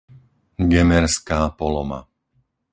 [0.71, 1.99] Gemerská Poloma